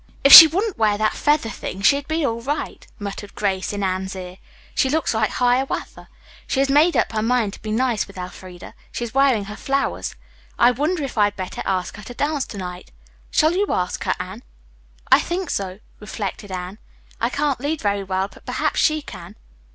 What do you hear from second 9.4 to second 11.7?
her flowers. I wonder if I'd better